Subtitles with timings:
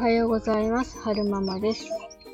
[0.00, 0.98] はようございます。
[0.98, 1.84] はるままです。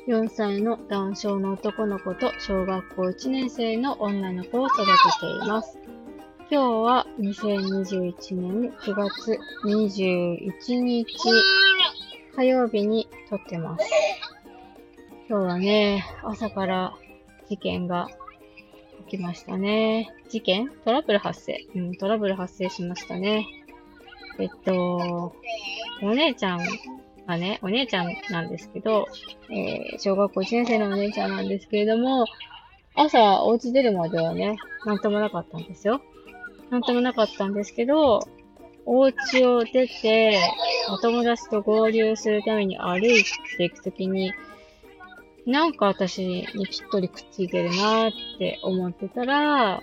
[0.07, 5.77] 4歳の男性の男の子と小学校1年生の女の子を育てています。
[6.49, 11.07] 今日は2021年9月21日
[12.37, 13.85] 火曜日に撮ってます。
[15.27, 16.93] 今日はね、朝から
[17.49, 18.07] 事件が
[19.09, 20.15] 起きましたね。
[20.29, 20.69] 事件？
[20.85, 21.67] トラブル発生。
[21.75, 23.45] うん、トラブル発生しましたね。
[24.39, 25.33] えっと、
[26.01, 26.59] お姉ちゃん
[27.27, 29.07] がね、お姉ちゃんなんですけど、
[29.49, 32.25] えー、小学校1年生のお姉ちゃんなんですけれども、
[32.95, 36.01] 朝お家出るまではね、なんともなかったんですよ。
[36.71, 38.27] なんともなかったんですけど、
[38.85, 40.39] お家を出て、
[40.89, 43.23] お友達と合流するために歩い
[43.57, 44.33] ていくときに、
[45.45, 49.81] なんか私にぴっとりくっついてるなーって思ってたら、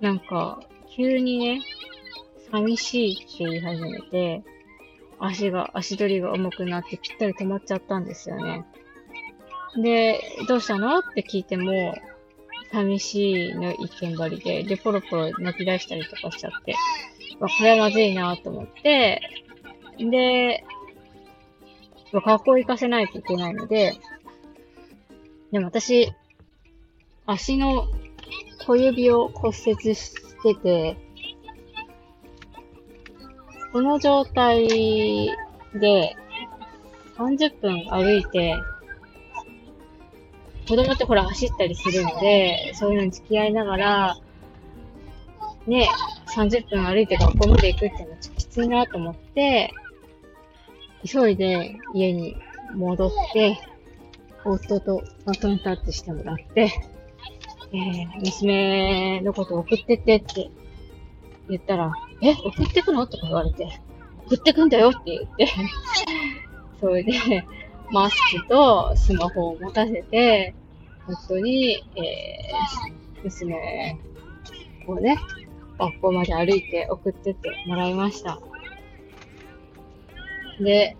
[0.00, 0.60] なんか、
[0.96, 1.62] 急にね、
[2.50, 4.42] 寂しいって言い始めて、
[5.18, 8.64] 足が、足取りが重くなってぴったり止まっちゃったんですよね。
[9.76, 10.98] で、どうしたの？
[10.98, 11.94] って聞いても、
[12.72, 16.74] 寂しいの一見張りで、で、ポロポロ泣き出したりとかしちゃって、
[17.38, 19.20] これはまずいなと思って、
[19.98, 20.64] で、
[22.12, 23.94] 学校行かせないといけないので、
[25.52, 26.12] でも私、
[27.26, 27.86] 足の
[28.66, 30.96] 小指を骨折してて、
[33.74, 34.68] この状態
[35.74, 36.16] で
[37.18, 38.56] 30分歩いて、
[40.68, 44.16] 子供ってほら走ったりするので、そういうのに付き合いながら、
[45.66, 45.88] ね、
[46.36, 49.72] 30分歩いて学校まで行くってのはちょっときついなと思って、
[51.04, 52.36] 急いで家に
[52.76, 53.58] 戻って、
[54.44, 56.70] 夫とバトンタッチしてもらって、
[57.72, 60.48] えー、娘のこと送ってってって
[61.48, 61.92] 言ったら、
[62.22, 63.06] え、送ってくの？
[63.06, 63.80] とか言われて、
[64.26, 65.48] 送ってくんだよって言って
[66.80, 67.44] それで、
[67.90, 70.54] マスクとスマホを持たせて、
[71.08, 73.98] 夫に、えー、娘
[74.86, 75.16] をね、
[75.78, 78.40] 学校まで歩いて送ってってもらいました。
[80.60, 80.96] で、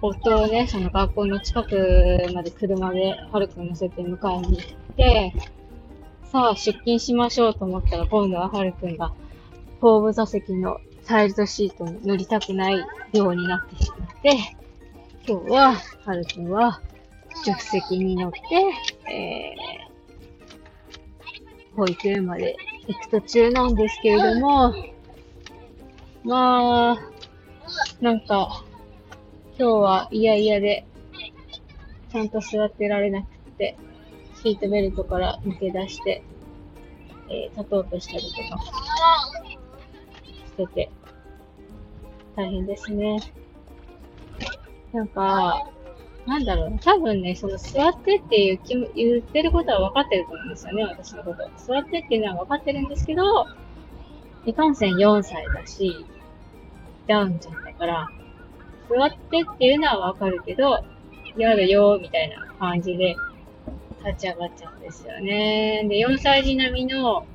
[0.00, 5.32] 夫をね、その学校の近くまで車ではるくん乗せて迎えに行って、
[6.30, 9.14] さあ出勤しましょうと思ったら今度ははるくんが
[9.80, 12.84] 後部座席のチャイルドシートに乗りたくない
[13.14, 14.36] ようになってしまって、
[15.26, 15.74] 今日は
[16.04, 16.82] はるくんは
[17.44, 18.38] 助手席に乗って、
[19.10, 22.56] えー、保育園まで
[22.86, 24.74] 行く途中なんですけれども、
[26.24, 26.98] まあ、
[28.02, 28.64] なんか、
[29.58, 30.84] 今日は嫌々で、
[32.12, 33.78] ちゃんと座ってられなくて、
[34.42, 36.22] シートベルトから抜け出して、
[37.28, 38.62] えー、立とうとしたりとか
[40.46, 40.90] してて、
[42.36, 43.18] 大変ですね。
[44.92, 45.68] なんか、
[46.24, 51.50] なんだろう、多分ね、その座ってっていう気も言ってることは分かってると思うんですよね、私のこと。
[51.56, 53.46] 座ってっていうのは分かってるんですけど、
[54.46, 56.06] いかんせん4歳だし、
[57.08, 58.08] ダウンじゃないから、
[58.88, 60.84] 座ってっていうのはわかるけど、
[61.36, 63.16] 嫌だよ、みたいな感じで
[64.04, 65.84] 立ち上がっちゃうんですよね。
[65.88, 67.26] で、4歳児並みの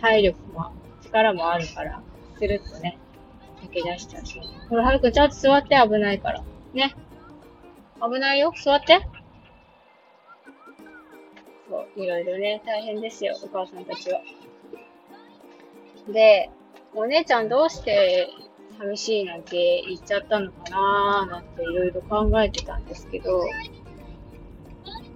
[0.00, 2.02] 体力も、力もあるから、
[2.38, 2.98] スルッとね、
[3.62, 4.40] 抜け出しちゃうし。
[4.68, 6.44] ほら、はるくんちゃんと座って危ないから。
[6.72, 6.94] ね。
[8.00, 8.52] 危ないよ。
[8.56, 9.00] 座って。
[11.68, 14.20] そう、いろいろね、大変ですよ、お母さんたちは。
[16.08, 16.50] で、
[16.94, 18.28] お姉ちゃんどうして
[18.78, 23.44] 寂しいなんて言っちゃったのかなーなんていろいろ考えてたんですけど、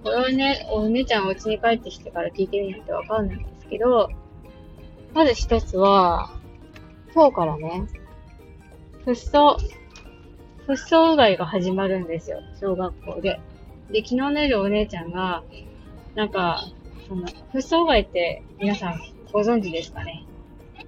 [0.03, 4.09] これはね、お姉ちゃんお家に帰ってきてから聞いてみないとわかんないんですけど、
[5.13, 6.29] まず一つは、
[7.13, 7.83] 今日からね、
[9.05, 9.57] フッ素、
[10.65, 13.39] フッ素うがいが始まるんですよ、小学校で。
[13.91, 15.43] で、昨日の夜お姉ちゃんが、
[16.15, 16.63] なんか、
[17.07, 19.01] その、フッ素うがいって皆さん
[19.31, 20.25] ご存知ですかね？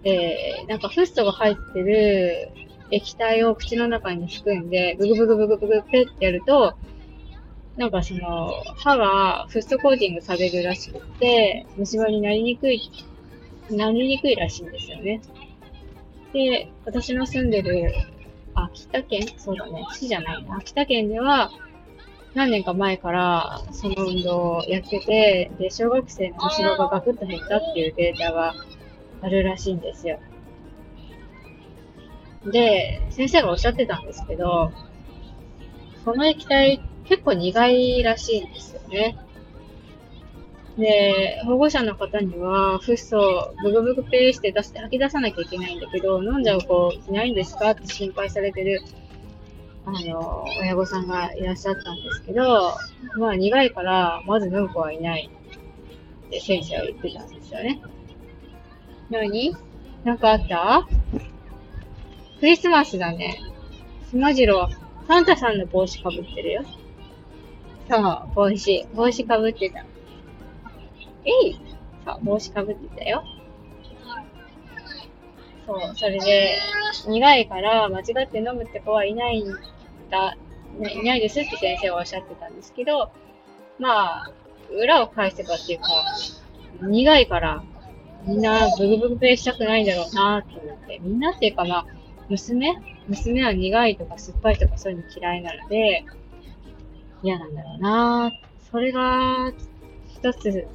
[0.04, 2.50] えー、なんかフッ素が入ってる
[2.92, 6.76] 液体を口の中に含んで、ブグブグブグブグペってやると、
[7.78, 12.90] なんかその、歯がフッ素コーティングされるらしくて、虫歯になりにくい、
[13.70, 15.22] なりにくいらしいんですよね。
[16.32, 17.94] で、私の住んでる、
[18.54, 19.28] 秋田県？
[19.38, 20.56] そうだね、市じゃないな。
[20.58, 21.52] 秋田県では、
[22.34, 28.54] 何年か前からその運動をやってて、で、小学生の虫歯がガクッと減ったっていうデータが
[29.22, 30.20] あるらしいんですよ。
[32.46, 34.72] で、先生がおっしゃってたんですけど、
[36.04, 39.18] その液体っ結構苦いらしいんですよね。
[40.78, 48.82] で、保護者の方には、フッ素、ブグブグペーして出して吐き出さなきゃいけないんだけど、飲んじゃう子いないんですかって心配されてる、
[49.86, 52.74] あの、親御さんがいらっしゃったんですけど、
[53.18, 55.30] まあ苦いから、まず飲む子はいない
[56.28, 57.80] って先生は言ってたんですよね。
[59.10, 59.56] 何？
[60.04, 60.88] なんかあった？
[62.40, 63.40] クリスマスだね。
[64.10, 64.68] しまじろ、
[65.08, 66.64] サンタさんの帽子かぶってるよ。
[67.90, 68.88] そう、帽子。
[68.94, 69.86] 帽子かぶってた。
[71.26, 71.60] えい
[72.06, 73.24] そう、帽子かぶってたよ。
[75.66, 76.58] そう、それで、
[77.08, 79.48] 苦いから間違って飲むって子はいないん
[80.10, 80.36] だ、
[80.80, 83.12] ね、いないですって先生はおっしゃってたんですけど、
[83.80, 84.32] まあ、
[84.72, 85.88] 裏を返せばっていうか、
[86.82, 87.64] 苦いから、
[88.26, 91.86] みんなブグブグペーしたくないんだろうなって思って、みんなっていうかまあ、
[92.30, 92.76] 娘？
[93.08, 96.04] 娘は苦いとか酸っぱいとかそういうの嫌いなので、
[97.26, 98.32] 嫌なんだろうな
[98.72, 99.52] それが、
[100.14, 100.68] 一つ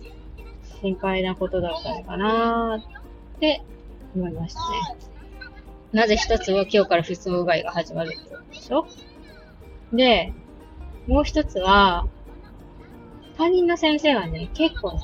[0.83, 2.83] 心配なことだったのかな
[3.37, 3.63] って
[4.17, 4.97] 思いましたね。
[5.93, 8.87] なぜ一つは今日から不相害が始まるってことでしょ？
[9.93, 10.33] で、
[11.07, 12.07] もう一つは、
[13.39, 15.01] 担任の先生はね、結構ね、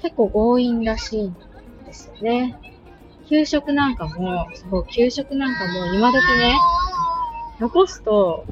[0.00, 1.36] 結構強引らしいん
[1.86, 2.56] ですよね。
[3.28, 6.56] 給食なんかも、そう、給食なんかも今時ね、
[7.60, 8.46] 残すと、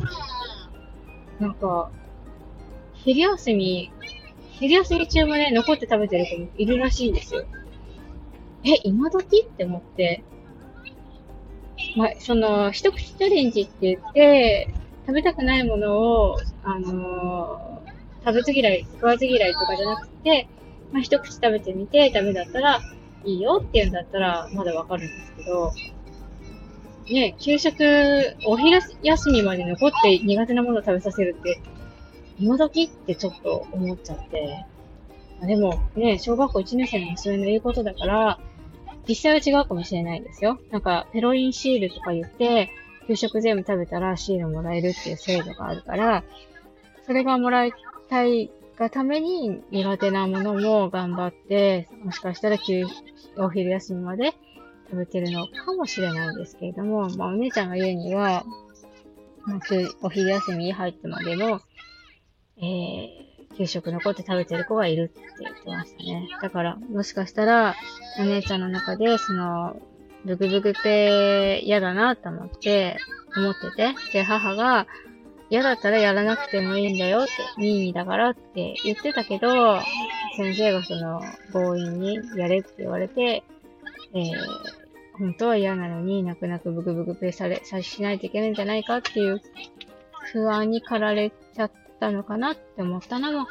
[1.40, 1.90] なんか、
[2.94, 3.92] 昼休み、
[4.58, 7.44] 昼休み中もね、残って食べてる子もいるらしいんですよ。
[8.64, 10.24] え、今時って思って、
[11.96, 14.74] まあ、その、一口チャレンジって言って、
[15.06, 20.48] 食べたくないものを、あのー、食べず嫌い、食わず嫌いとかじゃなくて、
[20.90, 22.80] まあ、一口食べてみて、ダメだったら、
[23.24, 25.72] いいよって言うんだったら、まだわかるんですけど、
[27.08, 31.60] ね、給食、お昼休みまで残って苦手なものを食べさせるって、
[32.38, 34.64] 今時ってちょっと思っちゃって。
[35.42, 38.38] でも、ね、小学校1年生の娘の言うことだから、
[39.08, 40.58] 実際は違うかもしれないですよ。
[40.70, 42.70] なんか、ペロリンシールとか言って、
[43.06, 46.24] 給食全部食べたらシールもらえるっていう制度があるから、
[47.06, 47.72] それがもらい
[48.08, 52.84] たいがために苦手なものも頑張って、もしかしたら給
[53.36, 54.34] お昼休みまで
[54.88, 58.44] 食べてるのかもしれないんですけれども、まあお姉ちゃんが言うには、
[59.46, 59.60] まあ、
[60.02, 61.60] お昼休みに入ってまでも、
[62.58, 66.28] えー、給食残って食べてる子がいるって言ってましたね。
[66.42, 67.74] だから、もしかしたら、
[68.18, 69.76] お姉ちゃんの中で、その、
[70.24, 72.96] ブグブグペ嫌だなと思って、
[73.36, 74.86] 思ってて、で、母が、
[75.48, 79.78] 嫌だったらやらなくてもいいんだよって、任意だからって言ってたけど、
[80.36, 81.20] 先生がその、
[81.52, 83.44] 強引にやれって言われて、
[84.14, 84.32] えー、
[85.18, 89.40] 本当は嫌なのに泣く泣くブクブクペされ、さしないといけないんじゃないかっていう
[90.32, 93.46] 不安に駆られちゃったのかなって思ったのも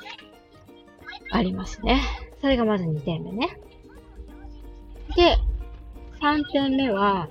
[1.32, 2.02] ありますね。
[2.42, 3.58] それがまず2点目ね。
[5.16, 5.38] で、
[6.22, 7.28] 3点目は、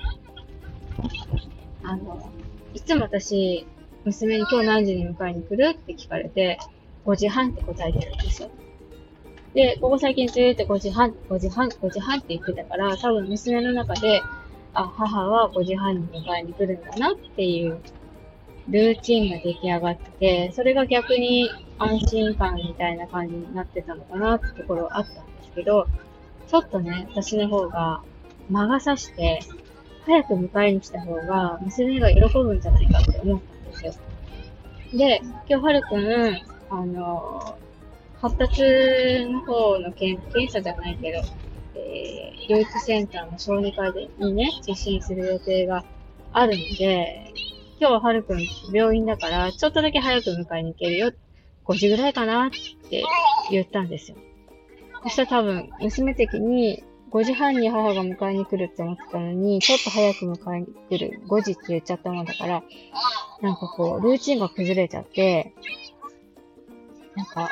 [1.82, 2.30] あの、
[2.72, 3.66] いつも私、
[4.04, 6.58] 娘に今日何時に迎えに来るって聞かれて、
[7.04, 8.50] 5時半って答えてるんですよ。
[9.54, 14.20] で、ここ最近ずーっと5時半、5時半、5時半って言ってたから、多分娘の中で、
[14.74, 17.78] あ、母は5時半に迎えに来るんだなっていう
[18.68, 21.48] ルーチンが出来上がってて、それが逆に
[21.78, 25.86] 安心感みたいな感じになってたのかなってところあったんですけど、
[26.48, 28.02] ちょっとね、私の方が
[28.50, 29.40] 魔が差して、
[30.04, 33.94] 早く迎えに来た方が娘が喜ぶんじゃないかって思ったんですよ。
[34.94, 37.58] で、今日はるくん、あの、
[38.24, 41.20] 発達の方の検検査じゃないけど、
[41.74, 45.84] えー、療育センターの小児科でにね、実診する予定が
[46.32, 47.34] あるので、
[47.78, 48.40] 今日ははるくん
[48.72, 51.12] 病院だから、ちょっとだけ早く迎えに行けるよ。
[51.66, 52.50] 5時ぐらいかなっ
[52.88, 53.04] て
[53.50, 54.16] 言ったんですよ。
[55.02, 61.20] そしたら多分、娘的に、5時半に母が迎えに来るって思ってたのに、ちょっと早く迎えに来る。
[61.28, 62.62] 5時って言っちゃったもんだから、
[63.42, 65.52] なんかこう、ルーチンが崩れちゃって、
[67.16, 67.50] なんか、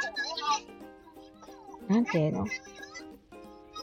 [1.93, 2.47] なんていうの？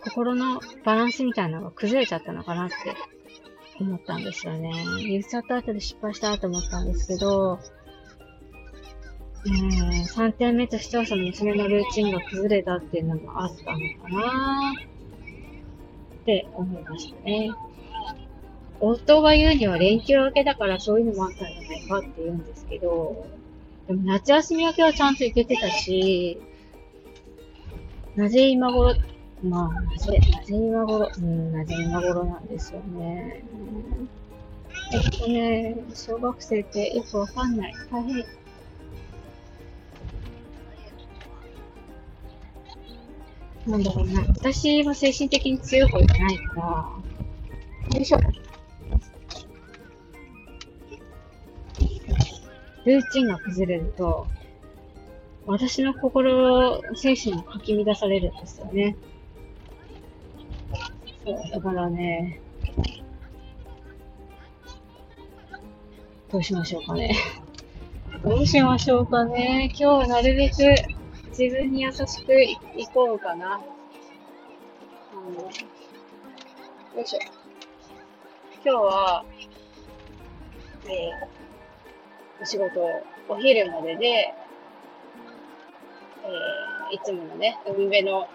[0.04, 2.76] 心のバランスみたいなのが崩れちゃったのかなって
[3.80, 4.72] 思ったんですよね。
[5.08, 7.60] 言っちゃった後で失敗したと思ったんですけど、
[9.46, 9.54] うん、
[10.04, 14.74] 3点目としてはその娘のルーチンが崩れたっていうのもあったのかな
[16.22, 17.52] って思いましたね。
[18.80, 23.28] 夫が言うには連休明けだからそういうのもあったんじゃないかって言うんですけど、
[23.88, 26.42] でも夏休み明けはちゃんと行けてたし、
[28.20, 28.94] なぜ今頃、
[29.42, 33.46] まあ、なぜ、なぜ今頃、うん、なぜ今頃なんですよね。
[34.92, 37.74] えっとね、小学生ってよくわかんない。
[37.90, 38.26] 大変。
[43.66, 44.22] なんだろうな。
[44.28, 48.20] 私は精神的に強い方じゃないから、よいしょ。
[52.84, 54.28] ルーチンが崩れると、
[55.52, 58.96] 私の心、精神もかき乱されるんですよね。
[61.26, 62.40] そう、だからね、
[66.32, 67.16] どうしましょうかね。
[68.24, 69.72] どうしましょうかね。
[69.72, 70.56] 今日はなるべく
[71.36, 72.56] 自分に優しくい
[72.94, 73.60] こうかな。
[75.16, 75.50] うん、よ
[77.04, 77.20] いしょ。
[78.64, 79.26] 今日は、
[80.86, 82.80] えー、お仕事、
[83.28, 84.32] お昼までで、
[86.30, 88.28] えー、いつものね、海辺の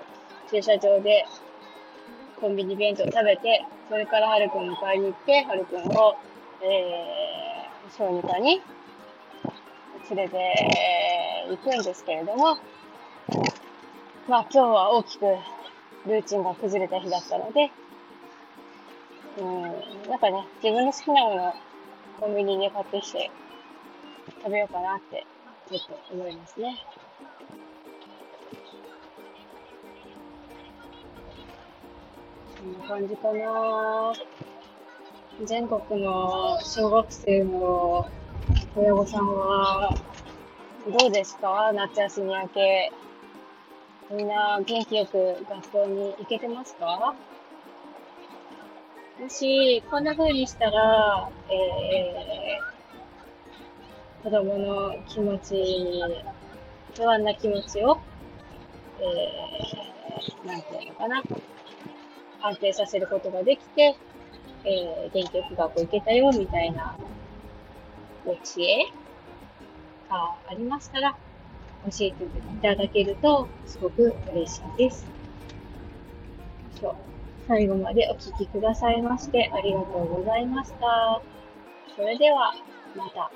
[0.51, 1.25] 駐車場で
[2.41, 6.17] コンビニ弁当食べて、それからはるくん迎えに行って、はるくんを、
[6.63, 8.61] えー、小児科に
[10.11, 12.59] 連れて行くんですけれども、
[14.29, 15.27] まあ今日は大きく
[16.07, 17.71] ルーチンが崩れた日だったので、
[19.39, 19.63] うん、
[20.11, 21.53] なんかね、自分の好きなものを
[22.21, 23.31] コンビニに買ってきて
[24.43, 25.27] 食べようかなって
[25.71, 26.77] ちょっと思いますね。
[32.65, 34.13] んな感じかな。
[35.45, 38.09] 全国の小学生の
[38.77, 39.95] 親御さんは
[40.99, 41.73] どうですか？
[41.75, 42.93] 夏休み明け。
[44.11, 47.15] みんな元気よく学校に行けてますか？
[49.21, 56.03] もし、こんな風にしたら、えー、子供の気持ち、
[56.97, 57.99] 不安な気持ちを、
[59.01, 61.23] えー、なんていうのかな、
[62.45, 63.97] 安定させることができて、
[64.65, 66.95] えー、元気よく学校行けたよ、みたいな、
[68.27, 68.85] お知恵
[70.11, 71.17] がありましたら、
[71.87, 72.29] 教えてい
[72.63, 75.07] ただけるとすごく嬉しいです。
[77.47, 81.21] 最後までお聴きくださいましてありがとうございました。
[81.95, 82.55] それでは、
[82.97, 83.31] また。